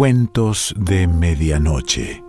Cuentos 0.00 0.74
de 0.78 1.06
Medianoche. 1.06 2.24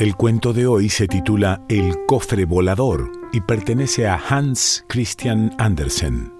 El 0.00 0.16
cuento 0.16 0.52
de 0.52 0.66
hoy 0.66 0.88
se 0.88 1.06
titula 1.06 1.64
El 1.68 1.94
cofre 2.08 2.44
volador 2.44 3.08
y 3.32 3.40
pertenece 3.40 4.08
a 4.08 4.16
Hans 4.16 4.84
Christian 4.88 5.54
Andersen. 5.58 6.39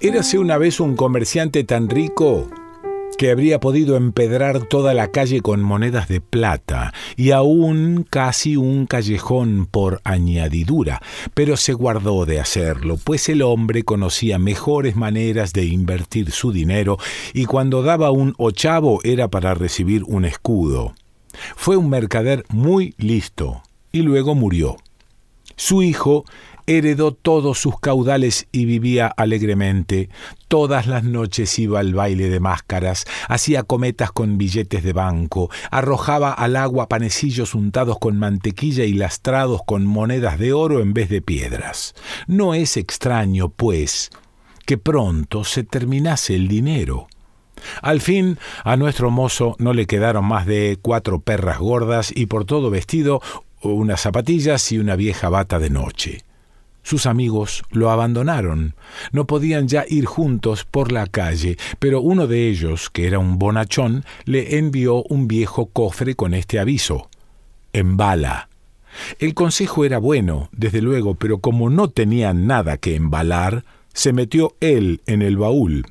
Érase 0.00 0.38
una 0.38 0.58
vez 0.58 0.78
un 0.78 0.94
comerciante 0.94 1.64
tan 1.64 1.90
rico 1.90 2.48
que 3.18 3.32
habría 3.32 3.58
podido 3.58 3.96
empedrar 3.96 4.68
toda 4.68 4.94
la 4.94 5.10
calle 5.10 5.40
con 5.40 5.60
monedas 5.60 6.06
de 6.06 6.20
plata 6.20 6.94
y 7.16 7.32
aún 7.32 8.06
casi 8.08 8.56
un 8.56 8.86
callejón 8.86 9.66
por 9.66 10.00
añadidura, 10.04 11.02
pero 11.34 11.56
se 11.56 11.72
guardó 11.72 12.26
de 12.26 12.38
hacerlo, 12.38 12.96
pues 13.02 13.28
el 13.28 13.42
hombre 13.42 13.82
conocía 13.82 14.38
mejores 14.38 14.94
maneras 14.94 15.52
de 15.52 15.64
invertir 15.64 16.30
su 16.30 16.52
dinero 16.52 16.96
y 17.34 17.46
cuando 17.46 17.82
daba 17.82 18.12
un 18.12 18.34
ochavo 18.38 19.00
era 19.02 19.26
para 19.26 19.54
recibir 19.54 20.04
un 20.04 20.24
escudo. 20.24 20.94
Fue 21.56 21.76
un 21.76 21.90
mercader 21.90 22.44
muy 22.50 22.94
listo 22.98 23.62
y 23.90 24.02
luego 24.02 24.36
murió. 24.36 24.76
Su 25.56 25.82
hijo 25.82 26.24
heredó 26.68 27.14
todos 27.14 27.58
sus 27.58 27.80
caudales 27.80 28.46
y 28.52 28.66
vivía 28.66 29.06
alegremente. 29.06 30.10
Todas 30.48 30.86
las 30.86 31.02
noches 31.02 31.58
iba 31.58 31.80
al 31.80 31.94
baile 31.94 32.28
de 32.28 32.40
máscaras, 32.40 33.06
hacía 33.26 33.62
cometas 33.62 34.12
con 34.12 34.36
billetes 34.36 34.84
de 34.84 34.92
banco, 34.92 35.50
arrojaba 35.70 36.30
al 36.30 36.56
agua 36.56 36.88
panecillos 36.88 37.54
untados 37.54 37.98
con 37.98 38.18
mantequilla 38.18 38.84
y 38.84 38.92
lastrados 38.92 39.62
con 39.66 39.86
monedas 39.86 40.38
de 40.38 40.52
oro 40.52 40.80
en 40.80 40.92
vez 40.92 41.08
de 41.08 41.22
piedras. 41.22 41.94
No 42.26 42.52
es 42.52 42.76
extraño, 42.76 43.48
pues, 43.48 44.10
que 44.66 44.76
pronto 44.76 45.44
se 45.44 45.64
terminase 45.64 46.34
el 46.34 46.48
dinero. 46.48 47.08
Al 47.80 48.02
fin, 48.02 48.38
a 48.62 48.76
nuestro 48.76 49.10
mozo 49.10 49.56
no 49.58 49.72
le 49.72 49.86
quedaron 49.86 50.26
más 50.26 50.44
de 50.44 50.78
cuatro 50.82 51.20
perras 51.20 51.58
gordas 51.58 52.12
y 52.14 52.26
por 52.26 52.44
todo 52.44 52.68
vestido 52.68 53.22
unas 53.62 54.02
zapatillas 54.02 54.70
y 54.70 54.78
una 54.78 54.96
vieja 54.96 55.30
bata 55.30 55.58
de 55.58 55.70
noche. 55.70 56.27
Sus 56.88 57.04
amigos 57.04 57.64
lo 57.70 57.90
abandonaron. 57.90 58.74
No 59.12 59.26
podían 59.26 59.68
ya 59.68 59.84
ir 59.86 60.06
juntos 60.06 60.64
por 60.64 60.90
la 60.90 61.06
calle, 61.06 61.58
pero 61.78 62.00
uno 62.00 62.26
de 62.26 62.48
ellos, 62.48 62.88
que 62.88 63.06
era 63.06 63.18
un 63.18 63.38
bonachón, 63.38 64.06
le 64.24 64.56
envió 64.56 65.02
un 65.02 65.28
viejo 65.28 65.66
cofre 65.66 66.14
con 66.14 66.32
este 66.32 66.58
aviso. 66.58 67.10
Embala. 67.74 68.48
El 69.18 69.34
consejo 69.34 69.84
era 69.84 69.98
bueno, 69.98 70.48
desde 70.52 70.80
luego, 70.80 71.14
pero 71.14 71.40
como 71.40 71.68
no 71.68 71.90
tenía 71.90 72.32
nada 72.32 72.78
que 72.78 72.96
embalar, 72.96 73.66
se 73.92 74.14
metió 74.14 74.56
él 74.60 75.02
en 75.04 75.20
el 75.20 75.36
baúl. 75.36 75.84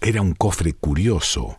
Era 0.00 0.22
un 0.22 0.34
cofre 0.34 0.72
curioso. 0.72 1.56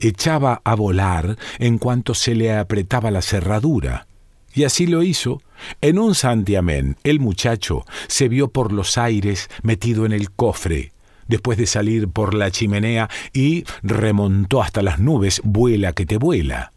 Echaba 0.00 0.62
a 0.64 0.74
volar 0.76 1.36
en 1.58 1.76
cuanto 1.76 2.14
se 2.14 2.34
le 2.34 2.56
apretaba 2.56 3.10
la 3.10 3.20
cerradura. 3.20 4.06
Y 4.54 4.64
así 4.64 4.86
lo 4.86 5.02
hizo. 5.02 5.42
En 5.80 5.98
un 5.98 6.14
santiamén, 6.14 6.96
el 7.04 7.20
muchacho 7.20 7.84
se 8.08 8.28
vio 8.28 8.48
por 8.48 8.72
los 8.72 8.98
aires 8.98 9.48
metido 9.62 10.06
en 10.06 10.12
el 10.12 10.30
cofre, 10.30 10.92
después 11.28 11.58
de 11.58 11.66
salir 11.66 12.08
por 12.08 12.34
la 12.34 12.50
chimenea 12.50 13.08
y 13.32 13.64
remontó 13.82 14.62
hasta 14.62 14.82
las 14.82 14.98
nubes, 14.98 15.40
vuela 15.44 15.92
que 15.92 16.06
te 16.06 16.16
vuela. 16.16 16.72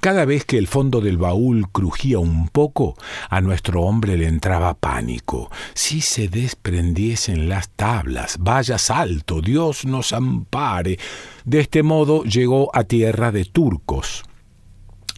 Cada 0.00 0.24
vez 0.24 0.44
que 0.44 0.58
el 0.58 0.68
fondo 0.68 1.00
del 1.00 1.18
baúl 1.18 1.70
crujía 1.72 2.20
un 2.20 2.48
poco, 2.48 2.94
a 3.28 3.40
nuestro 3.40 3.82
hombre 3.82 4.16
le 4.16 4.28
entraba 4.28 4.74
pánico. 4.74 5.50
Si 5.74 6.00
se 6.02 6.28
desprendiesen 6.28 7.48
las 7.48 7.70
tablas, 7.70 8.36
vaya 8.38 8.78
salto, 8.78 9.40
Dios 9.40 9.84
nos 9.84 10.12
ampare. 10.12 10.98
De 11.44 11.60
este 11.60 11.82
modo 11.82 12.22
llegó 12.22 12.70
a 12.76 12.84
tierra 12.84 13.32
de 13.32 13.44
turcos. 13.44 14.22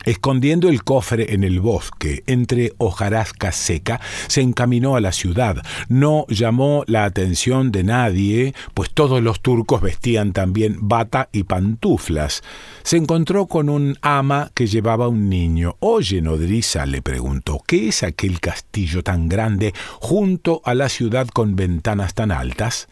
Escondiendo 0.04 0.70
el 0.70 0.82
cofre 0.82 1.34
en 1.34 1.44
el 1.44 1.60
bosque, 1.60 2.24
entre 2.26 2.72
hojarasca 2.78 3.52
seca, 3.52 4.00
se 4.28 4.40
encaminó 4.40 4.96
a 4.96 5.00
la 5.00 5.12
ciudad. 5.12 5.62
No 5.88 6.24
llamó 6.28 6.84
la 6.86 7.04
atención 7.04 7.70
de 7.70 7.84
nadie, 7.84 8.54
pues 8.72 8.90
todos 8.94 9.22
los 9.22 9.40
turcos 9.42 9.82
vestían 9.82 10.32
también 10.32 10.78
bata 10.80 11.28
y 11.32 11.42
pantuflas. 11.42 12.42
Se 12.82 12.96
encontró 12.96 13.46
con 13.46 13.68
un 13.68 13.98
ama 14.00 14.50
que 14.54 14.66
llevaba 14.66 15.06
un 15.08 15.28
niño. 15.28 15.76
Oye, 15.80 16.22
nodriza, 16.22 16.86
le 16.86 17.02
preguntó, 17.02 17.62
¿qué 17.66 17.88
es 17.88 18.02
aquel 18.02 18.40
castillo 18.40 19.02
tan 19.02 19.28
grande 19.28 19.74
junto 20.00 20.62
a 20.64 20.74
la 20.74 20.88
ciudad 20.88 21.28
con 21.28 21.56
ventanas 21.56 22.14
tan 22.14 22.32
altas? 22.32 22.88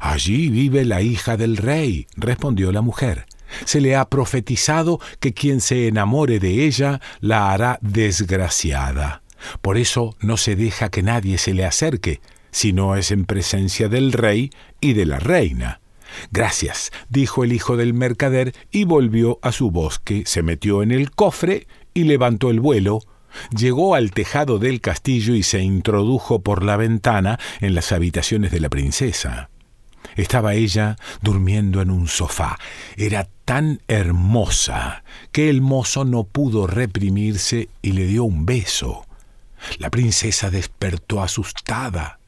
Allí 0.00 0.48
vive 0.48 0.86
la 0.86 1.02
hija 1.02 1.36
del 1.36 1.58
rey, 1.58 2.06
respondió 2.16 2.72
la 2.72 2.80
mujer. 2.80 3.26
Se 3.64 3.80
le 3.80 3.96
ha 3.96 4.08
profetizado 4.08 5.00
que 5.20 5.32
quien 5.32 5.60
se 5.60 5.88
enamore 5.88 6.38
de 6.38 6.64
ella 6.64 7.00
la 7.20 7.52
hará 7.52 7.78
desgraciada. 7.82 9.22
Por 9.62 9.76
eso 9.78 10.16
no 10.20 10.36
se 10.36 10.56
deja 10.56 10.90
que 10.90 11.02
nadie 11.02 11.38
se 11.38 11.54
le 11.54 11.64
acerque, 11.64 12.20
si 12.50 12.72
no 12.72 12.96
es 12.96 13.10
en 13.10 13.24
presencia 13.24 13.88
del 13.88 14.12
rey 14.12 14.50
y 14.80 14.94
de 14.94 15.06
la 15.06 15.18
reina. 15.18 15.80
Gracias, 16.30 16.92
dijo 17.08 17.44
el 17.44 17.52
hijo 17.52 17.76
del 17.76 17.94
mercader, 17.94 18.54
y 18.70 18.84
volvió 18.84 19.38
a 19.42 19.52
su 19.52 19.70
bosque, 19.70 20.22
se 20.26 20.42
metió 20.42 20.82
en 20.82 20.92
el 20.92 21.10
cofre 21.10 21.66
y 21.94 22.04
levantó 22.04 22.50
el 22.50 22.60
vuelo, 22.60 23.00
llegó 23.56 23.94
al 23.94 24.12
tejado 24.12 24.58
del 24.58 24.80
castillo 24.80 25.34
y 25.34 25.42
se 25.42 25.60
introdujo 25.60 26.42
por 26.42 26.62
la 26.62 26.76
ventana 26.76 27.38
en 27.60 27.74
las 27.74 27.92
habitaciones 27.92 28.50
de 28.50 28.60
la 28.60 28.68
princesa. 28.68 29.50
Estaba 30.14 30.54
ella 30.54 30.96
durmiendo 31.20 31.82
en 31.82 31.90
un 31.90 32.08
sofá. 32.08 32.58
Era 32.96 33.28
tan 33.44 33.80
hermosa 33.88 35.02
que 35.32 35.50
el 35.50 35.60
mozo 35.60 36.04
no 36.04 36.24
pudo 36.24 36.66
reprimirse 36.66 37.68
y 37.82 37.92
le 37.92 38.06
dio 38.06 38.24
un 38.24 38.46
beso. 38.46 39.06
La 39.78 39.90
princesa 39.90 40.50
despertó 40.50 41.22
asustada. 41.22 42.18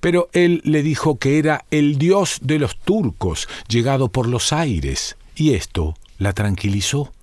Pero 0.00 0.28
él 0.32 0.60
le 0.64 0.82
dijo 0.82 1.18
que 1.18 1.38
era 1.38 1.64
el 1.70 1.96
dios 1.96 2.40
de 2.42 2.58
los 2.58 2.78
turcos, 2.78 3.48
llegado 3.68 4.08
por 4.08 4.28
los 4.28 4.52
aires, 4.52 5.16
y 5.34 5.54
esto 5.54 5.94
la 6.18 6.34
tranquilizó. 6.34 7.13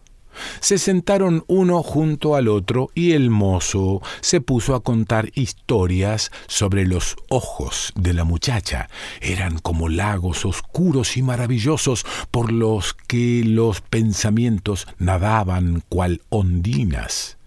Se 0.60 0.78
sentaron 0.78 1.44
uno 1.48 1.84
junto 1.84 2.36
al 2.36 2.48
otro 2.48 2.90
y 2.94 3.12
el 3.12 3.30
mozo 3.30 4.02
se 4.22 4.42
puso 4.42 4.76
a 4.76 4.84
contar 4.84 5.32
historias 5.36 6.32
sobre 6.48 6.86
los 6.86 7.16
ojos 7.30 7.94
de 7.96 8.14
la 8.14 8.24
muchacha. 8.24 8.90
Eran 9.22 9.60
como 9.60 9.90
lagos 9.90 10.46
oscuros 10.46 11.18
y 11.18 11.24
maravillosos 11.24 12.06
por 12.32 12.52
los 12.52 12.94
que 12.94 13.44
los 13.46 13.82
pensamientos 13.82 14.88
nadaban 14.98 15.84
cual 15.90 16.22
ondinas. 16.30 17.38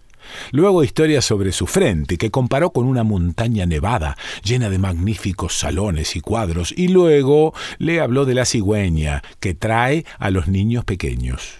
Luego 0.50 0.84
historias 0.84 1.24
sobre 1.24 1.52
su 1.52 1.66
frente, 1.66 2.16
que 2.16 2.30
comparó 2.30 2.70
con 2.70 2.86
una 2.86 3.04
montaña 3.04 3.66
nevada, 3.66 4.16
llena 4.42 4.70
de 4.70 4.78
magníficos 4.78 5.58
salones 5.58 6.16
y 6.16 6.20
cuadros, 6.20 6.72
y 6.76 6.88
luego 6.88 7.54
le 7.78 8.00
habló 8.00 8.24
de 8.24 8.34
la 8.34 8.44
cigüeña, 8.44 9.22
que 9.40 9.54
trae 9.54 10.04
a 10.18 10.30
los 10.30 10.48
niños 10.48 10.84
pequeños. 10.84 11.58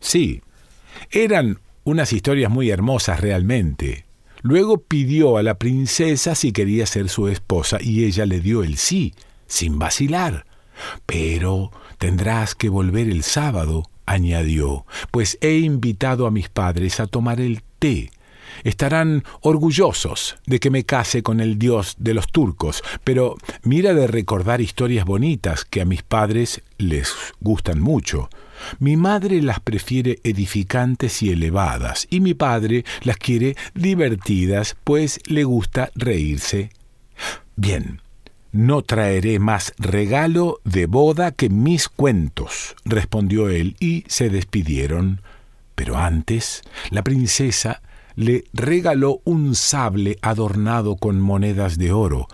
Sí, 0.00 0.42
eran 1.10 1.60
unas 1.84 2.12
historias 2.12 2.50
muy 2.50 2.70
hermosas 2.70 3.20
realmente. 3.20 4.06
Luego 4.42 4.78
pidió 4.78 5.38
a 5.38 5.42
la 5.42 5.58
princesa 5.58 6.34
si 6.34 6.52
quería 6.52 6.86
ser 6.86 7.08
su 7.08 7.28
esposa 7.28 7.78
y 7.80 8.04
ella 8.04 8.26
le 8.26 8.40
dio 8.40 8.62
el 8.62 8.76
sí, 8.76 9.14
sin 9.46 9.78
vacilar. 9.78 10.46
Pero 11.06 11.70
tendrás 11.98 12.54
que 12.54 12.68
volver 12.68 13.08
el 13.08 13.22
sábado, 13.22 13.84
añadió, 14.04 14.86
pues 15.10 15.38
he 15.40 15.58
invitado 15.58 16.26
a 16.26 16.30
mis 16.30 16.48
padres 16.48 17.00
a 17.00 17.06
tomar 17.06 17.40
el 17.40 17.62
té. 17.78 18.10
Estarán 18.64 19.24
orgullosos 19.40 20.36
de 20.46 20.60
que 20.60 20.70
me 20.70 20.84
case 20.84 21.22
con 21.22 21.40
el 21.40 21.58
dios 21.58 21.96
de 21.98 22.14
los 22.14 22.28
turcos, 22.28 22.82
pero 23.04 23.36
mira 23.62 23.94
de 23.94 24.06
recordar 24.06 24.60
historias 24.60 25.04
bonitas 25.04 25.64
que 25.64 25.80
a 25.80 25.84
mis 25.84 26.02
padres 26.02 26.62
les 26.78 27.12
gustan 27.40 27.80
mucho. 27.80 28.28
Mi 28.78 28.96
madre 28.96 29.42
las 29.42 29.60
prefiere 29.60 30.18
edificantes 30.24 31.22
y 31.22 31.30
elevadas, 31.30 32.06
y 32.10 32.20
mi 32.20 32.34
padre 32.34 32.84
las 33.02 33.16
quiere 33.16 33.56
divertidas, 33.74 34.76
pues 34.84 35.20
le 35.26 35.44
gusta 35.44 35.90
reírse. 35.94 36.70
Bien, 37.56 38.00
no 38.52 38.82
traeré 38.82 39.38
más 39.38 39.74
regalo 39.78 40.60
de 40.64 40.86
boda 40.86 41.32
que 41.32 41.48
mis 41.50 41.88
cuentos, 41.88 42.74
respondió 42.84 43.48
él, 43.48 43.76
y 43.80 44.04
se 44.08 44.30
despidieron. 44.30 45.20
Pero 45.74 45.98
antes, 45.98 46.62
la 46.90 47.02
princesa 47.02 47.82
le 48.14 48.44
regaló 48.54 49.20
un 49.24 49.54
sable 49.54 50.18
adornado 50.22 50.96
con 50.96 51.20
monedas 51.20 51.76
de 51.76 51.92
oro, 51.92 52.28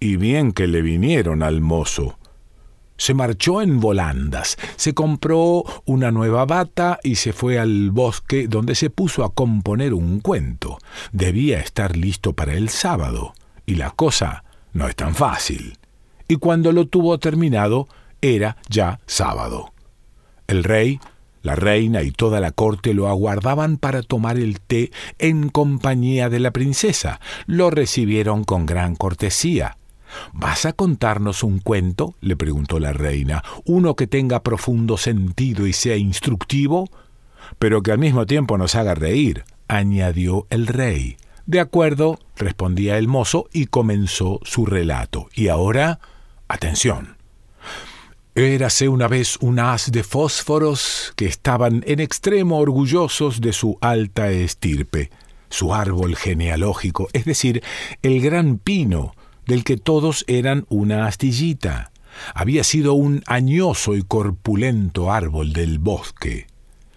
y 0.00 0.16
bien 0.16 0.52
que 0.52 0.66
le 0.66 0.82
vinieron 0.82 1.42
al 1.42 1.60
mozo. 1.60 2.18
Se 3.00 3.14
marchó 3.14 3.62
en 3.62 3.80
volandas, 3.80 4.58
se 4.76 4.92
compró 4.92 5.64
una 5.86 6.10
nueva 6.10 6.44
bata 6.44 7.00
y 7.02 7.14
se 7.14 7.32
fue 7.32 7.58
al 7.58 7.92
bosque 7.92 8.46
donde 8.46 8.74
se 8.74 8.90
puso 8.90 9.24
a 9.24 9.32
componer 9.32 9.94
un 9.94 10.20
cuento. 10.20 10.76
Debía 11.10 11.60
estar 11.60 11.96
listo 11.96 12.34
para 12.34 12.52
el 12.52 12.68
sábado, 12.68 13.32
y 13.64 13.76
la 13.76 13.92
cosa 13.92 14.44
no 14.74 14.86
es 14.86 14.96
tan 14.96 15.14
fácil. 15.14 15.78
Y 16.28 16.36
cuando 16.36 16.72
lo 16.72 16.88
tuvo 16.88 17.18
terminado, 17.18 17.88
era 18.20 18.58
ya 18.68 19.00
sábado. 19.06 19.72
El 20.46 20.62
rey, 20.62 21.00
la 21.40 21.54
reina 21.54 22.02
y 22.02 22.10
toda 22.10 22.38
la 22.38 22.50
corte 22.50 22.92
lo 22.92 23.08
aguardaban 23.08 23.78
para 23.78 24.02
tomar 24.02 24.36
el 24.36 24.60
té 24.60 24.92
en 25.18 25.48
compañía 25.48 26.28
de 26.28 26.40
la 26.40 26.50
princesa. 26.50 27.18
Lo 27.46 27.70
recibieron 27.70 28.44
con 28.44 28.66
gran 28.66 28.94
cortesía. 28.94 29.78
¿Vas 30.32 30.66
a 30.66 30.72
contarnos 30.72 31.42
un 31.42 31.58
cuento? 31.58 32.14
le 32.20 32.36
preguntó 32.36 32.78
la 32.78 32.92
reina, 32.92 33.42
uno 33.64 33.96
que 33.96 34.06
tenga 34.06 34.42
profundo 34.42 34.96
sentido 34.96 35.66
y 35.66 35.72
sea 35.72 35.96
instructivo, 35.96 36.88
pero 37.58 37.82
que 37.82 37.92
al 37.92 37.98
mismo 37.98 38.26
tiempo 38.26 38.58
nos 38.58 38.74
haga 38.74 38.94
reír, 38.94 39.44
añadió 39.68 40.46
el 40.50 40.66
rey. 40.66 41.16
De 41.46 41.60
acuerdo, 41.60 42.18
respondía 42.36 42.98
el 42.98 43.08
mozo 43.08 43.48
y 43.52 43.66
comenzó 43.66 44.40
su 44.44 44.66
relato. 44.66 45.28
Y 45.34 45.48
ahora, 45.48 46.00
atención. 46.48 47.16
Érase 48.36 48.88
una 48.88 49.08
vez 49.08 49.36
un 49.40 49.58
haz 49.58 49.90
de 49.90 50.04
fósforos 50.04 51.12
que 51.16 51.26
estaban 51.26 51.82
en 51.86 51.98
extremo 51.98 52.58
orgullosos 52.58 53.40
de 53.40 53.52
su 53.52 53.76
alta 53.80 54.30
estirpe, 54.30 55.10
su 55.48 55.74
árbol 55.74 56.14
genealógico, 56.14 57.08
es 57.12 57.24
decir, 57.24 57.62
el 58.02 58.20
gran 58.20 58.58
pino, 58.58 59.14
del 59.50 59.64
que 59.64 59.76
todos 59.76 60.24
eran 60.28 60.64
una 60.68 61.06
astillita. 61.06 61.90
Había 62.34 62.62
sido 62.62 62.94
un 62.94 63.24
añoso 63.26 63.96
y 63.96 64.02
corpulento 64.02 65.12
árbol 65.12 65.52
del 65.52 65.80
bosque. 65.80 66.46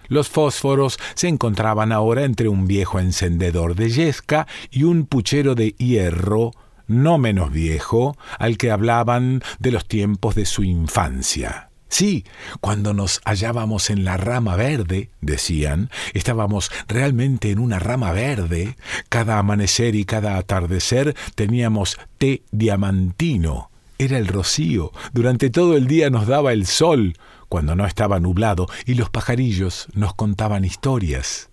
Los 0.08 0.30
fósforos 0.30 1.00
se 1.16 1.30
encontraban 1.30 1.92
ahora 1.92 2.26
entre 2.26 2.50
un 2.50 2.68
viejo 2.68 3.00
encendedor 3.00 3.74
de 3.74 3.90
yesca 3.90 4.46
y 4.70 4.84
un 4.84 5.08
puchero 5.08 5.56
de 5.56 5.72
hierro 5.72 6.52
no 6.86 7.18
menos 7.18 7.52
viejo, 7.52 8.16
al 8.38 8.58
que 8.60 8.70
hablaban 8.70 9.42
de 9.58 9.72
los 9.72 9.88
tiempos 9.88 10.36
de 10.36 10.46
su 10.46 10.64
infancia. 10.64 11.72
Sí, 11.94 12.26
cuando 12.60 12.96
nos 12.96 13.22
hallábamos 13.24 13.92
en 13.92 14.04
la 14.04 14.18
rama 14.18 14.56
verde, 14.56 15.12
decían, 15.22 15.92
estábamos 16.16 16.72
realmente 16.88 17.52
en 17.52 17.60
una 17.60 17.78
rama 17.78 18.12
verde. 18.14 18.78
Cada 19.10 19.38
amanecer 19.38 19.94
y 19.94 20.04
cada 20.04 20.38
atardecer 20.38 21.16
teníamos 21.36 22.00
té 22.18 22.42
diamantino. 22.52 23.70
Era 24.00 24.18
el 24.18 24.28
rocío. 24.28 24.92
Durante 25.14 25.52
todo 25.52 25.78
el 25.78 25.86
día 25.86 26.10
nos 26.10 26.26
daba 26.26 26.52
el 26.52 26.66
sol, 26.66 27.14
cuando 27.48 27.76
no 27.76 27.86
estaba 27.86 28.20
nublado, 28.20 28.66
y 28.88 28.96
los 28.96 29.12
pajarillos 29.12 29.86
nos 29.94 30.16
contaban 30.16 30.66
historias. 30.66 31.52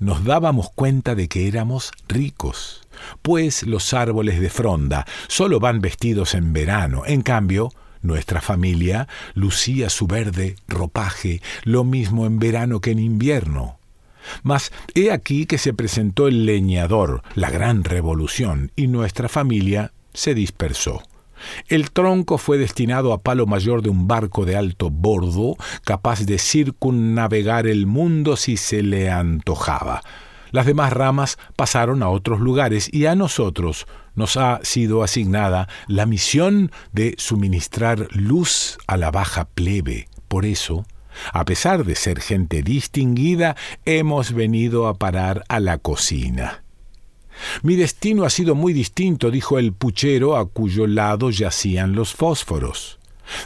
Nos 0.00 0.22
dábamos 0.22 0.68
cuenta 0.74 1.14
de 1.14 1.28
que 1.28 1.48
éramos 1.48 1.92
ricos, 2.08 2.82
pues 3.22 3.62
los 3.62 3.94
árboles 3.94 4.38
de 4.38 4.50
fronda 4.50 5.06
solo 5.28 5.60
van 5.60 5.80
vestidos 5.80 6.34
en 6.34 6.52
verano. 6.52 7.04
En 7.06 7.22
cambio, 7.22 7.70
nuestra 8.02 8.40
familia 8.40 9.08
lucía 9.34 9.90
su 9.90 10.06
verde 10.06 10.56
ropaje 10.68 11.40
lo 11.64 11.84
mismo 11.84 12.26
en 12.26 12.38
verano 12.38 12.80
que 12.80 12.90
en 12.92 12.98
invierno. 12.98 13.78
Mas 14.42 14.72
he 14.94 15.10
aquí 15.10 15.46
que 15.46 15.58
se 15.58 15.72
presentó 15.72 16.28
el 16.28 16.46
leñador, 16.46 17.22
la 17.34 17.50
gran 17.50 17.84
revolución, 17.84 18.72
y 18.76 18.86
nuestra 18.86 19.28
familia 19.28 19.92
se 20.12 20.34
dispersó. 20.34 21.02
El 21.68 21.90
tronco 21.92 22.36
fue 22.36 22.58
destinado 22.58 23.12
a 23.12 23.22
palo 23.22 23.46
mayor 23.46 23.82
de 23.82 23.90
un 23.90 24.08
barco 24.08 24.44
de 24.44 24.56
alto 24.56 24.90
bordo, 24.90 25.56
capaz 25.84 26.24
de 26.24 26.38
circunnavegar 26.38 27.66
el 27.66 27.86
mundo 27.86 28.36
si 28.36 28.56
se 28.56 28.82
le 28.82 29.10
antojaba. 29.10 30.02
Las 30.50 30.66
demás 30.66 30.92
ramas 30.92 31.38
pasaron 31.56 32.02
a 32.02 32.08
otros 32.08 32.40
lugares 32.40 32.88
y 32.92 33.06
a 33.06 33.14
nosotros 33.14 33.86
nos 34.18 34.36
ha 34.36 34.60
sido 34.62 35.02
asignada 35.02 35.68
la 35.86 36.04
misión 36.04 36.70
de 36.92 37.14
suministrar 37.16 38.08
luz 38.10 38.76
a 38.86 38.96
la 38.96 39.10
baja 39.10 39.46
plebe. 39.46 40.08
Por 40.28 40.44
eso, 40.44 40.84
a 41.32 41.44
pesar 41.44 41.84
de 41.84 41.94
ser 41.94 42.20
gente 42.20 42.62
distinguida, 42.62 43.56
hemos 43.86 44.32
venido 44.32 44.88
a 44.88 44.94
parar 44.94 45.44
a 45.48 45.60
la 45.60 45.78
cocina. 45.78 46.64
Mi 47.62 47.76
destino 47.76 48.24
ha 48.24 48.30
sido 48.30 48.54
muy 48.54 48.72
distinto, 48.72 49.30
dijo 49.30 49.58
el 49.58 49.72
puchero 49.72 50.36
a 50.36 50.48
cuyo 50.48 50.86
lado 50.86 51.30
yacían 51.30 51.92
los 51.92 52.12
fósforos. 52.12 52.97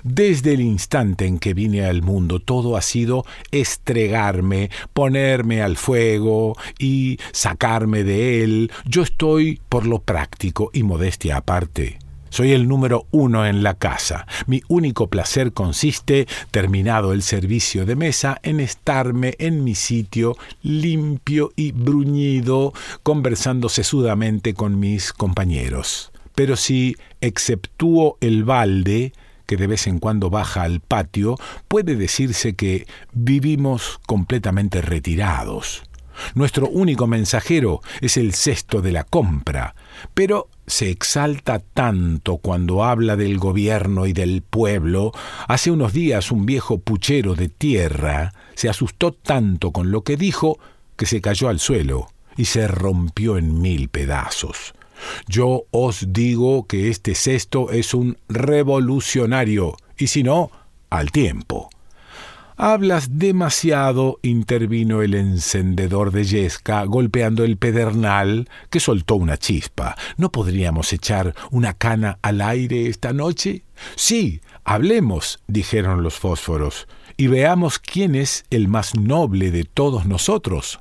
Desde 0.05 0.55
el 0.55 0.61
instante 0.61 1.27
en 1.27 1.39
que 1.39 1.55
vine 1.55 1.85
al 1.85 2.03
mundo, 2.03 2.41
todo 2.41 2.77
ha 2.77 2.83
sido 2.83 3.25
estregarme, 3.51 4.71
ponerme 4.93 5.63
al 5.63 5.77
fuego 5.77 6.57
y 6.79 7.19
sacarme 7.33 8.05
de 8.05 8.45
él. 8.45 8.73
Yo 8.85 9.03
estoy 9.03 9.61
por 9.69 9.87
lo 9.87 10.01
práctico 10.01 10.71
y 10.73 10.83
modestia 10.83 11.37
aparte. 11.39 11.99
Soy 12.33 12.53
el 12.53 12.67
número 12.67 13.07
uno 13.11 13.45
en 13.45 13.63
la 13.63 13.75
casa. 13.75 14.27
Mi 14.47 14.63
único 14.69 15.09
placer 15.09 15.53
consiste, 15.53 16.27
terminado 16.51 17.13
el 17.13 17.23
servicio 17.23 17.85
de 17.85 17.95
mesa, 17.95 18.41
en 18.43 18.59
estarme 18.59 19.35
en 19.39 19.65
mi 19.65 19.75
sitio 19.75 20.39
limpio 20.63 21.53
y 21.57 21.73
bruñido, 21.73 22.73
conversando 23.03 23.69
sesudamente 23.69 24.55
con 24.55 24.81
mis 24.81 25.13
compañeros. 25.13 26.11
Pero 26.35 26.57
si 26.57 26.97
exceptúo 27.21 28.17
el 28.23 28.45
balde, 28.45 29.13
que 29.53 29.59
de 29.59 29.67
vez 29.67 29.87
en 29.87 29.99
cuando 29.99 30.31
baja 30.31 30.63
al 30.63 30.81
patio, 30.81 31.37
puede 31.69 31.95
decirse 31.95 32.55
que 32.55 32.87
vivimos 33.13 34.01
completamente 34.07 34.81
retirados. 34.81 35.83
Nuestro 36.35 36.71
único 36.71 37.07
mensajero 37.07 37.83
es 38.01 38.17
el 38.17 38.33
cesto 38.33 38.81
de 38.81 38.93
la 38.93 39.05
compra, 39.05 39.75
pero 40.15 40.49
se 40.67 40.89
exalta 40.89 41.59
tanto 41.59 42.39
cuando 42.39 42.83
habla 42.83 43.17
del 43.17 43.37
gobierno 43.37 44.07
y 44.07 44.15
del 44.15 44.41
pueblo. 44.41 45.13
Hace 45.49 45.71
unos 45.71 45.93
días 45.93 46.33
un 46.33 46.47
viejo 46.47 46.79
puchero 46.79 47.35
de 47.35 47.51
tierra 47.51 48.33
se 48.55 48.71
asustó 48.71 49.13
tanto 49.13 49.71
con 49.71 49.91
lo 49.91 50.01
que 50.01 50.17
dijo 50.17 50.59
que 50.97 51.05
se 51.05 51.21
cayó 51.21 51.51
al 51.51 51.61
suelo 51.61 52.09
y 52.39 52.47
se 52.47 52.69
rompió 52.69 53.37
en 53.37 53.61
mil 53.61 53.91
pedazos. 53.91 54.73
Yo 55.27 55.65
os 55.71 56.13
digo 56.13 56.67
que 56.67 56.89
este 56.89 57.15
cesto 57.15 57.71
es 57.71 57.95
un 57.95 58.19
revolucionario, 58.29 59.77
y 59.97 60.09
si 60.09 60.23
no, 60.23 60.51
al 60.91 61.11
tiempo. 61.11 61.71
Hablas 62.57 63.19
demasiado, 63.19 64.19
intervino 64.23 65.03
el 65.03 65.15
encendedor 65.15 66.13
de 66.13 66.25
yesca, 66.25 66.85
golpeando 66.85 67.45
el 67.45 67.57
pedernal, 67.57 68.49
que 68.71 68.79
soltó 68.79 69.17
una 69.17 69.39
chispa. 69.39 69.97
¿No 70.17 70.31
podríamos 70.31 70.93
echar 70.93 71.35
una 71.51 71.75
cana 71.75 72.19
al 72.23 72.41
aire 72.41 72.87
esta 72.87 73.13
noche? 73.13 73.65
Sí, 73.97 74.43
hablemos, 74.65 75.41
dijeron 75.49 76.03
los 76.03 76.15
fósforos, 76.15 76.87
y 77.17 77.27
veamos 77.27 77.79
quién 77.79 78.15
es 78.15 78.45
el 78.51 78.69
más 78.69 78.95
noble 78.95 79.51
de 79.51 79.65
todos 79.65 80.07
nosotros. 80.07 80.79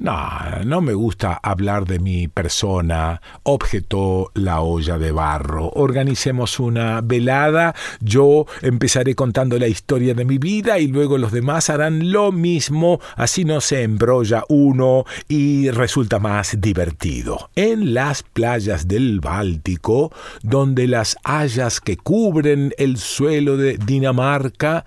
No, 0.00 0.16
no 0.64 0.80
me 0.80 0.94
gusta 0.94 1.38
hablar 1.42 1.84
de 1.84 1.98
mi 1.98 2.26
persona, 2.26 3.20
objetó 3.42 4.30
la 4.32 4.62
olla 4.62 4.96
de 4.96 5.12
barro. 5.12 5.68
Organicemos 5.74 6.58
una 6.58 7.02
velada, 7.02 7.74
yo 8.00 8.46
empezaré 8.62 9.14
contando 9.14 9.58
la 9.58 9.68
historia 9.68 10.14
de 10.14 10.24
mi 10.24 10.38
vida 10.38 10.78
y 10.78 10.86
luego 10.86 11.18
los 11.18 11.32
demás 11.32 11.68
harán 11.68 12.12
lo 12.12 12.32
mismo, 12.32 12.98
así 13.14 13.44
no 13.44 13.60
se 13.60 13.82
embrolla 13.82 14.44
uno 14.48 15.04
y 15.28 15.68
resulta 15.68 16.18
más 16.18 16.58
divertido. 16.58 17.50
En 17.54 17.92
las 17.92 18.22
playas 18.22 18.88
del 18.88 19.20
Báltico, 19.20 20.14
donde 20.42 20.86
las 20.86 21.18
hayas 21.24 21.78
que 21.82 21.98
cubren 21.98 22.72
el 22.78 22.96
suelo 22.96 23.58
de 23.58 23.76
Dinamarca, 23.76 24.86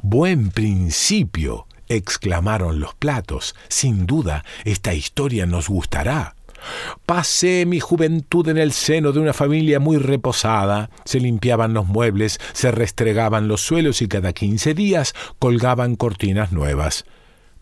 buen 0.00 0.50
principio 0.50 1.66
exclamaron 1.90 2.80
los 2.80 2.94
platos. 2.94 3.54
Sin 3.68 4.06
duda, 4.06 4.44
esta 4.64 4.94
historia 4.94 5.44
nos 5.46 5.68
gustará. 5.68 6.34
Pasé 7.06 7.64
mi 7.66 7.80
juventud 7.80 8.48
en 8.48 8.58
el 8.58 8.72
seno 8.72 9.12
de 9.12 9.20
una 9.20 9.32
familia 9.32 9.80
muy 9.80 9.98
reposada. 9.98 10.90
Se 11.04 11.20
limpiaban 11.20 11.74
los 11.74 11.86
muebles, 11.86 12.38
se 12.52 12.70
restregaban 12.70 13.48
los 13.48 13.60
suelos 13.60 14.02
y 14.02 14.08
cada 14.08 14.32
quince 14.32 14.74
días 14.74 15.14
colgaban 15.38 15.96
cortinas 15.96 16.52
nuevas. 16.52 17.04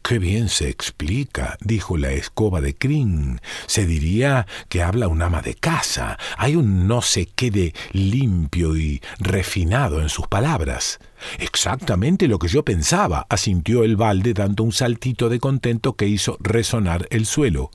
Qué 0.02 0.18
bien 0.18 0.48
se 0.48 0.70
explica, 0.70 1.58
dijo 1.60 1.98
la 1.98 2.12
escoba 2.12 2.60
de 2.60 2.74
Crin. 2.74 3.40
Se 3.66 3.84
diría 3.84 4.46
que 4.68 4.82
habla 4.82 5.08
un 5.08 5.20
ama 5.20 5.42
de 5.42 5.54
casa. 5.54 6.18
Hay 6.38 6.56
un 6.56 6.86
no 6.88 7.02
sé 7.02 7.26
qué 7.34 7.50
de 7.50 7.74
limpio 7.92 8.76
y 8.76 9.02
refinado 9.18 10.00
en 10.00 10.08
sus 10.08 10.26
palabras. 10.26 10.98
Exactamente 11.38 12.26
lo 12.26 12.38
que 12.38 12.48
yo 12.48 12.64
pensaba, 12.64 13.26
asintió 13.28 13.84
el 13.84 13.96
balde 13.96 14.32
dando 14.32 14.64
un 14.64 14.72
saltito 14.72 15.28
de 15.28 15.40
contento 15.40 15.94
que 15.94 16.06
hizo 16.06 16.38
resonar 16.40 17.06
el 17.10 17.26
suelo. 17.26 17.70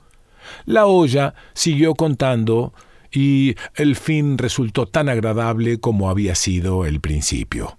La 0.64 0.86
olla 0.86 1.34
siguió 1.52 1.94
contando 1.94 2.74
y 3.12 3.54
el 3.76 3.94
fin 3.94 4.38
resultó 4.38 4.86
tan 4.86 5.08
agradable 5.08 5.78
como 5.78 6.10
había 6.10 6.34
sido 6.34 6.84
el 6.84 7.00
principio. 7.00 7.76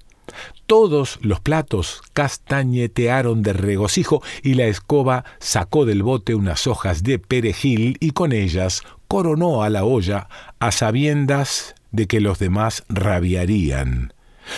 Todos 0.66 1.20
los 1.22 1.40
platos 1.40 2.02
castañetearon 2.14 3.44
de 3.44 3.54
regocijo 3.54 4.22
y 4.42 4.56
la 4.56 4.66
escoba 4.66 5.26
sacó 5.40 5.86
del 5.86 6.04
bote 6.04 6.36
unas 6.36 6.68
hojas 6.68 7.04
de 7.04 7.20
perejil 7.20 7.98
y 8.00 8.12
con 8.12 8.32
ellas 8.32 8.84
coronó 9.08 9.64
a 9.64 9.70
la 9.70 9.84
olla 9.86 10.28
a 10.60 10.72
sabiendas 10.72 11.76
de 11.92 12.08
que 12.08 12.20
los 12.20 12.40
demás 12.40 12.84
rabiarían. 12.90 14.14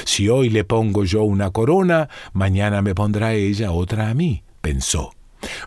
Si 0.06 0.30
hoy 0.30 0.50
le 0.50 0.64
pongo 0.64 1.04
yo 1.04 1.24
una 1.24 1.52
corona, 1.52 2.10
mañana 2.34 2.82
me 2.82 2.96
pondrá 2.96 3.34
ella 3.34 3.72
otra 3.72 4.10
a 4.10 4.14
mí, 4.14 4.44
pensó. 4.62 5.14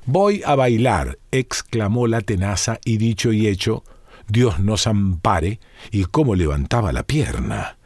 Voy 0.05 0.43
a 0.45 0.55
bailar, 0.57 1.19
exclamó 1.31 2.07
la 2.07 2.21
tenaza, 2.21 2.79
y 2.85 2.99
dicho 2.99 3.33
y 3.33 3.47
hecho, 3.47 3.85
Dios 4.29 4.61
nos 4.61 4.87
ampare, 4.87 5.61
y 5.91 6.05
cómo 6.05 6.35
levantaba 6.35 6.93
la 6.93 7.03
pierna. 7.05 7.77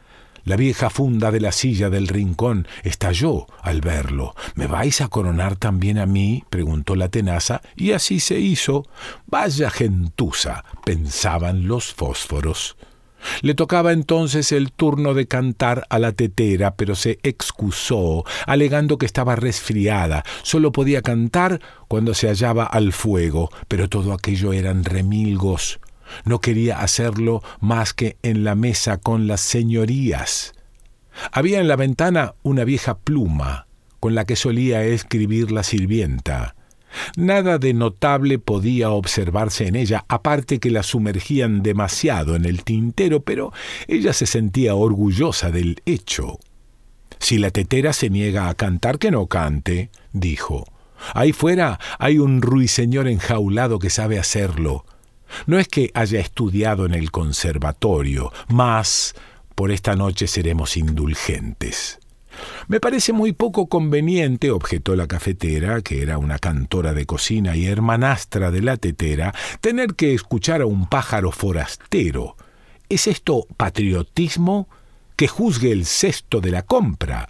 La 0.45 0.57
vieja 0.57 0.91
funda 0.91 1.31
de 1.31 1.39
la 1.39 1.51
silla 1.51 1.89
del 1.89 2.07
rincón 2.07 2.67
estalló 2.83 3.47
al 3.63 3.81
verlo. 3.81 4.35
¿Me 4.53 4.67
vais 4.67 5.01
a 5.01 5.07
coronar 5.07 5.55
también 5.55 5.97
a 5.97 6.05
mí? 6.05 6.43
preguntó 6.51 6.95
la 6.95 7.09
tenaza, 7.09 7.61
y 7.75 7.93
así 7.93 8.19
se 8.19 8.39
hizo. 8.39 8.85
Vaya 9.25 9.71
gentuza, 9.71 10.63
pensaban 10.85 11.67
los 11.67 11.95
fósforos. 11.95 12.77
Le 13.41 13.55
tocaba 13.55 13.91
entonces 13.91 14.51
el 14.51 14.71
turno 14.71 15.15
de 15.15 15.27
cantar 15.27 15.87
a 15.89 15.97
la 15.97 16.11
tetera, 16.11 16.75
pero 16.75 16.93
se 16.93 17.17
excusó, 17.23 18.23
alegando 18.45 18.99
que 18.99 19.07
estaba 19.07 19.35
resfriada. 19.35 20.23
Solo 20.43 20.71
podía 20.71 21.01
cantar 21.01 21.59
cuando 21.87 22.13
se 22.13 22.27
hallaba 22.27 22.65
al 22.65 22.93
fuego, 22.93 23.49
pero 23.67 23.89
todo 23.89 24.13
aquello 24.13 24.53
eran 24.53 24.83
remilgos. 24.83 25.79
No 26.23 26.39
quería 26.39 26.79
hacerlo 26.79 27.43
más 27.59 27.93
que 27.93 28.17
en 28.23 28.43
la 28.43 28.55
mesa 28.55 28.97
con 28.97 29.27
las 29.27 29.41
señorías. 29.41 30.53
Había 31.31 31.59
en 31.59 31.67
la 31.67 31.75
ventana 31.75 32.35
una 32.43 32.63
vieja 32.63 32.97
pluma, 32.97 33.67
con 33.99 34.15
la 34.15 34.25
que 34.25 34.35
solía 34.35 34.83
escribir 34.83 35.51
la 35.51 35.63
sirvienta. 35.63 36.55
Nada 37.17 37.57
de 37.57 37.73
notable 37.73 38.39
podía 38.39 38.89
observarse 38.91 39.67
en 39.67 39.75
ella, 39.75 40.05
aparte 40.07 40.59
que 40.59 40.71
la 40.71 40.83
sumergían 40.83 41.61
demasiado 41.61 42.35
en 42.35 42.45
el 42.45 42.63
tintero, 42.63 43.21
pero 43.21 43.51
ella 43.87 44.13
se 44.13 44.25
sentía 44.25 44.75
orgullosa 44.75 45.51
del 45.51 45.81
hecho. 45.85 46.39
Si 47.19 47.37
la 47.37 47.51
tetera 47.51 47.93
se 47.93 48.09
niega 48.09 48.49
a 48.49 48.55
cantar, 48.55 48.99
que 48.99 49.11
no 49.11 49.27
cante, 49.27 49.89
dijo. 50.13 50.65
Ahí 51.13 51.33
fuera 51.33 51.79
hay 51.99 52.19
un 52.19 52.41
ruiseñor 52.41 53.07
enjaulado 53.07 53.79
que 53.79 53.89
sabe 53.89 54.19
hacerlo. 54.19 54.85
No 55.45 55.59
es 55.59 55.67
que 55.67 55.91
haya 55.93 56.19
estudiado 56.19 56.85
en 56.85 56.93
el 56.93 57.11
conservatorio, 57.11 58.31
mas 58.47 59.15
por 59.55 59.71
esta 59.71 59.95
noche 59.95 60.27
seremos 60.27 60.77
indulgentes. 60.77 61.99
Me 62.67 62.79
parece 62.79 63.13
muy 63.13 63.31
poco 63.31 63.67
conveniente, 63.67 64.51
objetó 64.51 64.95
la 64.95 65.07
cafetera, 65.07 65.81
que 65.81 66.01
era 66.01 66.17
una 66.17 66.39
cantora 66.39 66.93
de 66.93 67.05
cocina 67.05 67.55
y 67.55 67.65
hermanastra 67.65 68.51
de 68.51 68.61
la 68.61 68.77
tetera, 68.77 69.33
tener 69.61 69.95
que 69.95 70.13
escuchar 70.13 70.61
a 70.61 70.65
un 70.65 70.87
pájaro 70.87 71.31
forastero. 71.31 72.35
¿Es 72.89 73.07
esto 73.07 73.45
patriotismo? 73.55 74.67
Que 75.15 75.27
juzgue 75.27 75.71
el 75.71 75.85
cesto 75.85 76.41
de 76.41 76.51
la 76.51 76.63
compra. 76.63 77.29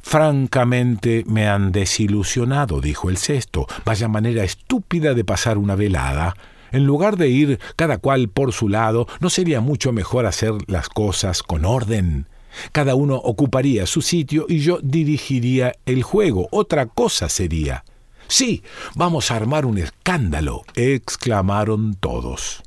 Francamente 0.00 1.24
me 1.26 1.48
han 1.48 1.72
desilusionado, 1.72 2.80
dijo 2.80 3.10
el 3.10 3.18
cesto. 3.18 3.66
Vaya 3.84 4.08
manera 4.08 4.44
estúpida 4.44 5.14
de 5.14 5.24
pasar 5.24 5.58
una 5.58 5.74
velada. 5.74 6.36
En 6.72 6.84
lugar 6.84 7.16
de 7.16 7.28
ir 7.28 7.60
cada 7.76 7.98
cual 7.98 8.28
por 8.28 8.52
su 8.52 8.68
lado, 8.68 9.06
¿no 9.20 9.30
sería 9.30 9.60
mucho 9.60 9.92
mejor 9.92 10.26
hacer 10.26 10.52
las 10.66 10.88
cosas 10.88 11.42
con 11.42 11.64
orden? 11.64 12.26
Cada 12.72 12.94
uno 12.94 13.16
ocuparía 13.16 13.86
su 13.86 14.02
sitio 14.02 14.46
y 14.48 14.58
yo 14.60 14.78
dirigiría 14.82 15.74
el 15.86 16.02
juego. 16.02 16.48
Otra 16.50 16.86
cosa 16.86 17.28
sería. 17.28 17.84
Sí, 18.26 18.62
vamos 18.94 19.30
a 19.30 19.36
armar 19.36 19.64
un 19.64 19.78
escándalo, 19.78 20.62
exclamaron 20.74 21.94
todos. 21.94 22.62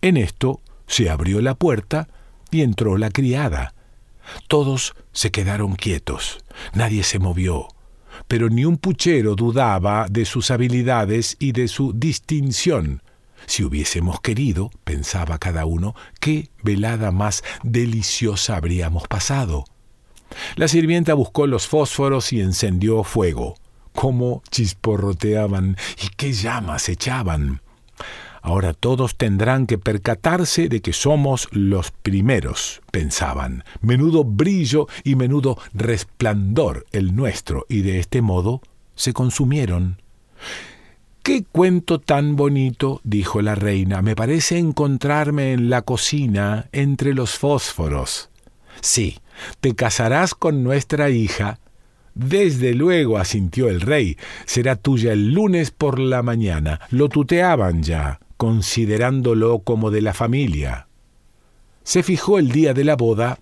En 0.00 0.16
esto 0.16 0.60
se 0.86 1.10
abrió 1.10 1.40
la 1.42 1.54
puerta 1.54 2.08
y 2.50 2.62
entró 2.62 2.96
la 2.96 3.10
criada. 3.10 3.74
Todos 4.48 4.94
se 5.12 5.30
quedaron 5.30 5.74
quietos, 5.74 6.38
nadie 6.74 7.02
se 7.02 7.18
movió, 7.18 7.68
pero 8.26 8.48
ni 8.48 8.64
un 8.64 8.78
puchero 8.78 9.34
dudaba 9.34 10.06
de 10.08 10.24
sus 10.24 10.50
habilidades 10.50 11.36
y 11.38 11.52
de 11.52 11.68
su 11.68 11.92
distinción. 11.92 13.02
Si 13.46 13.64
hubiésemos 13.64 14.20
querido, 14.20 14.70
pensaba 14.84 15.38
cada 15.38 15.66
uno, 15.66 15.94
qué 16.20 16.50
velada 16.62 17.10
más 17.10 17.42
deliciosa 17.62 18.56
habríamos 18.56 19.08
pasado. 19.08 19.64
La 20.56 20.68
sirvienta 20.68 21.14
buscó 21.14 21.46
los 21.46 21.66
fósforos 21.66 22.32
y 22.32 22.40
encendió 22.40 23.04
fuego. 23.04 23.56
Cómo 23.92 24.42
chisporroteaban 24.50 25.76
y 26.02 26.08
qué 26.16 26.32
llamas 26.32 26.88
echaban. 26.88 27.60
Ahora 28.44 28.72
todos 28.72 29.16
tendrán 29.16 29.66
que 29.66 29.78
percatarse 29.78 30.68
de 30.68 30.80
que 30.80 30.92
somos 30.92 31.48
los 31.52 31.92
primeros, 31.92 32.82
pensaban. 32.90 33.62
Menudo 33.80 34.24
brillo 34.24 34.88
y 35.04 35.14
menudo 35.14 35.58
resplandor 35.72 36.84
el 36.90 37.14
nuestro, 37.14 37.66
y 37.68 37.82
de 37.82 38.00
este 38.00 38.20
modo 38.20 38.60
se 38.96 39.12
consumieron. 39.12 40.02
Qué 41.22 41.44
cuento 41.44 42.00
tan 42.00 42.34
bonito, 42.34 43.00
dijo 43.04 43.42
la 43.42 43.54
reina. 43.54 44.02
Me 44.02 44.16
parece 44.16 44.58
encontrarme 44.58 45.52
en 45.52 45.70
la 45.70 45.82
cocina 45.82 46.68
entre 46.72 47.14
los 47.14 47.38
fósforos. 47.38 48.28
Sí, 48.80 49.18
te 49.60 49.76
casarás 49.76 50.34
con 50.34 50.64
nuestra 50.64 51.10
hija. 51.10 51.60
Desde 52.16 52.74
luego, 52.74 53.18
asintió 53.18 53.68
el 53.68 53.80
rey. 53.80 54.16
Será 54.46 54.74
tuya 54.74 55.12
el 55.12 55.32
lunes 55.32 55.70
por 55.70 56.00
la 56.00 56.24
mañana. 56.24 56.80
Lo 56.90 57.08
tuteaban 57.08 57.84
ya, 57.84 58.18
considerándolo 58.36 59.60
como 59.60 59.92
de 59.92 60.02
la 60.02 60.14
familia. 60.14 60.88
Se 61.84 62.02
fijó 62.02 62.40
el 62.40 62.50
día 62.50 62.74
de 62.74 62.82
la 62.82 62.96
boda 62.96 63.38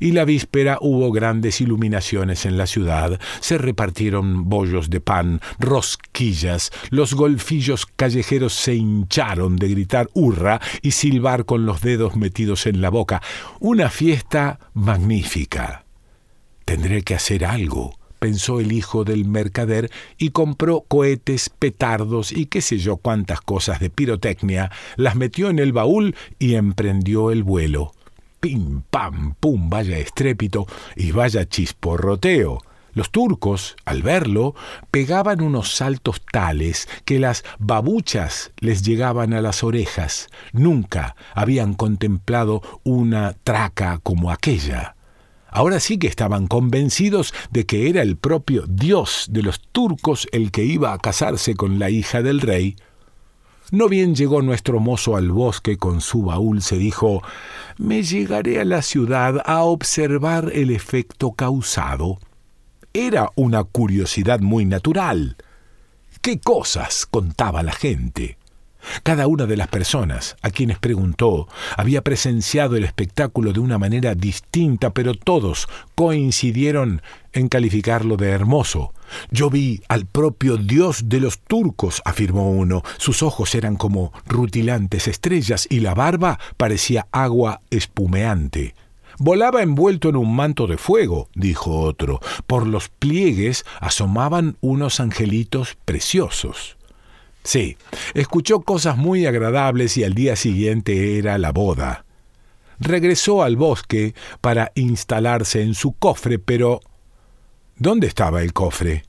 y 0.00 0.12
la 0.12 0.24
víspera 0.24 0.78
hubo 0.80 1.12
grandes 1.12 1.60
iluminaciones 1.60 2.46
en 2.46 2.58
la 2.58 2.66
ciudad, 2.66 3.20
se 3.40 3.58
repartieron 3.58 4.48
bollos 4.48 4.90
de 4.90 5.00
pan, 5.00 5.40
rosquillas, 5.58 6.70
los 6.90 7.14
golfillos 7.14 7.86
callejeros 7.86 8.54
se 8.54 8.74
hincharon 8.74 9.56
de 9.56 9.68
gritar 9.68 10.08
hurra 10.14 10.60
y 10.82 10.92
silbar 10.92 11.44
con 11.44 11.66
los 11.66 11.80
dedos 11.80 12.16
metidos 12.16 12.66
en 12.66 12.80
la 12.80 12.90
boca. 12.90 13.22
Una 13.60 13.90
fiesta 13.90 14.58
magnífica. 14.74 15.84
Tendré 16.64 17.02
que 17.02 17.14
hacer 17.14 17.44
algo, 17.44 17.98
pensó 18.18 18.60
el 18.60 18.72
hijo 18.72 19.04
del 19.04 19.24
mercader 19.24 19.90
y 20.18 20.30
compró 20.30 20.82
cohetes, 20.82 21.48
petardos 21.50 22.32
y 22.32 22.46
qué 22.46 22.60
sé 22.60 22.78
yo 22.78 22.96
cuántas 22.96 23.40
cosas 23.40 23.80
de 23.80 23.90
pirotecnia, 23.90 24.70
las 24.96 25.16
metió 25.16 25.50
en 25.50 25.58
el 25.58 25.72
baúl 25.72 26.14
y 26.38 26.54
emprendió 26.54 27.30
el 27.30 27.42
vuelo 27.42 27.92
pim, 28.40 28.82
pam, 28.90 29.34
pum, 29.38 29.70
vaya 29.70 29.98
estrépito 29.98 30.66
y 30.96 31.12
vaya 31.12 31.48
chisporroteo. 31.48 32.60
Los 32.94 33.10
turcos, 33.10 33.76
al 33.84 34.02
verlo, 34.02 34.54
pegaban 34.90 35.40
unos 35.40 35.76
saltos 35.76 36.20
tales 36.32 36.88
que 37.04 37.18
las 37.18 37.44
babuchas 37.58 38.50
les 38.58 38.82
llegaban 38.82 39.34
a 39.34 39.40
las 39.40 39.62
orejas. 39.62 40.28
Nunca 40.52 41.14
habían 41.34 41.74
contemplado 41.74 42.60
una 42.82 43.34
traca 43.44 44.00
como 44.02 44.32
aquella. 44.32 44.96
Ahora 45.50 45.80
sí 45.80 45.98
que 45.98 46.08
estaban 46.08 46.46
convencidos 46.46 47.32
de 47.50 47.66
que 47.66 47.88
era 47.88 48.02
el 48.02 48.16
propio 48.16 48.64
Dios 48.68 49.26
de 49.30 49.42
los 49.42 49.60
turcos 49.60 50.26
el 50.32 50.50
que 50.50 50.64
iba 50.64 50.92
a 50.92 50.98
casarse 50.98 51.54
con 51.54 51.78
la 51.78 51.90
hija 51.90 52.22
del 52.22 52.40
rey, 52.40 52.76
no 53.70 53.88
bien 53.88 54.14
llegó 54.14 54.40
nuestro 54.40 54.80
mozo 54.80 55.16
al 55.16 55.30
bosque 55.30 55.76
con 55.76 56.00
su 56.00 56.22
baúl, 56.22 56.62
se 56.62 56.78
dijo 56.78 57.22
Me 57.76 58.02
llegaré 58.02 58.60
a 58.60 58.64
la 58.64 58.80
ciudad 58.80 59.42
a 59.44 59.62
observar 59.62 60.50
el 60.54 60.70
efecto 60.70 61.32
causado. 61.32 62.18
Era 62.94 63.30
una 63.34 63.64
curiosidad 63.64 64.40
muy 64.40 64.64
natural. 64.64 65.36
¿Qué 66.22 66.40
cosas 66.40 67.04
contaba 67.04 67.62
la 67.62 67.72
gente? 67.72 68.37
Cada 69.02 69.26
una 69.26 69.46
de 69.46 69.56
las 69.56 69.68
personas 69.68 70.36
a 70.42 70.50
quienes 70.50 70.78
preguntó 70.78 71.48
había 71.76 72.02
presenciado 72.02 72.76
el 72.76 72.84
espectáculo 72.84 73.52
de 73.52 73.60
una 73.60 73.78
manera 73.78 74.14
distinta, 74.14 74.90
pero 74.90 75.14
todos 75.14 75.68
coincidieron 75.94 77.02
en 77.32 77.48
calificarlo 77.48 78.16
de 78.16 78.30
hermoso. 78.30 78.92
Yo 79.30 79.50
vi 79.50 79.82
al 79.88 80.06
propio 80.06 80.56
dios 80.56 81.08
de 81.08 81.20
los 81.20 81.38
turcos, 81.40 82.02
afirmó 82.04 82.50
uno. 82.50 82.82
Sus 82.98 83.22
ojos 83.22 83.54
eran 83.54 83.76
como 83.76 84.12
rutilantes 84.26 85.08
estrellas 85.08 85.66
y 85.70 85.80
la 85.80 85.94
barba 85.94 86.38
parecía 86.56 87.06
agua 87.12 87.60
espumeante. 87.70 88.74
Volaba 89.20 89.62
envuelto 89.62 90.08
en 90.08 90.16
un 90.16 90.34
manto 90.36 90.68
de 90.68 90.78
fuego, 90.78 91.28
dijo 91.34 91.80
otro. 91.80 92.20
Por 92.46 92.68
los 92.68 92.88
pliegues 92.88 93.64
asomaban 93.80 94.56
unos 94.60 95.00
angelitos 95.00 95.76
preciosos. 95.84 96.77
Sí, 97.42 97.76
escuchó 98.14 98.60
cosas 98.60 98.96
muy 98.96 99.26
agradables 99.26 99.96
y 99.96 100.04
al 100.04 100.14
día 100.14 100.36
siguiente 100.36 101.18
era 101.18 101.38
la 101.38 101.52
boda. 101.52 102.04
Regresó 102.78 103.42
al 103.42 103.56
bosque 103.56 104.14
para 104.40 104.70
instalarse 104.74 105.62
en 105.62 105.74
su 105.74 105.92
cofre, 105.92 106.38
pero 106.38 106.80
¿dónde 107.76 108.06
estaba 108.06 108.42
el 108.42 108.52
cofre? 108.52 109.04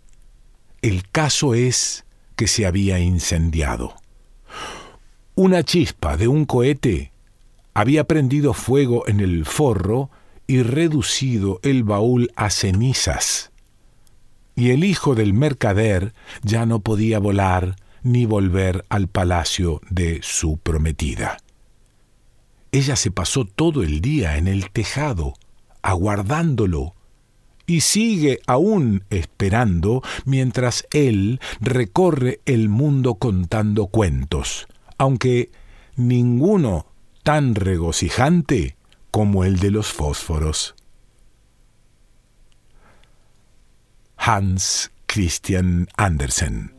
El 0.81 1.07
caso 1.09 1.53
es 1.53 2.05
que 2.35 2.47
se 2.47 2.65
había 2.65 2.99
incendiado. 2.99 3.95
Una 5.35 5.63
chispa 5.63 6.17
de 6.17 6.27
un 6.27 6.45
cohete 6.45 7.11
había 7.73 8.05
prendido 8.05 8.53
fuego 8.53 9.07
en 9.07 9.19
el 9.19 9.45
forro 9.45 10.09
y 10.47 10.63
reducido 10.63 11.59
el 11.63 11.83
baúl 11.83 12.31
a 12.35 12.49
cenizas. 12.49 13.51
Y 14.55 14.71
el 14.71 14.83
hijo 14.83 15.15
del 15.15 15.33
mercader 15.33 16.13
ya 16.41 16.65
no 16.65 16.79
podía 16.79 17.19
volar 17.19 17.75
ni 18.03 18.25
volver 18.25 18.85
al 18.89 19.07
palacio 19.07 19.81
de 19.89 20.19
su 20.21 20.57
prometida. 20.57 21.37
Ella 22.71 22.95
se 22.95 23.11
pasó 23.11 23.45
todo 23.45 23.83
el 23.83 24.01
día 24.01 24.37
en 24.37 24.47
el 24.47 24.69
tejado, 24.71 25.33
aguardándolo, 25.81 26.95
y 27.65 27.81
sigue 27.81 28.39
aún 28.47 29.03
esperando 29.09 30.01
mientras 30.25 30.87
él 30.91 31.39
recorre 31.59 32.41
el 32.45 32.67
mundo 32.69 33.15
contando 33.15 33.87
cuentos, 33.87 34.67
aunque 34.97 35.51
ninguno 35.95 36.87
tan 37.23 37.53
regocijante 37.53 38.75
como 39.11 39.43
el 39.43 39.59
de 39.59 39.71
los 39.71 39.87
fósforos. 39.87 40.75
Hans 44.17 44.91
Christian 45.05 45.87
Andersen 45.95 46.78